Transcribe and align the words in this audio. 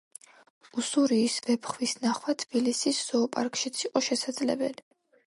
უსურიის 0.81 1.35
ვეფხვის 1.47 1.93
ნახვა 2.05 2.35
თბილისის 2.45 3.03
ზოოპარკშიც 3.11 3.85
იყო 3.87 4.03
შესაძლებელი. 4.07 4.87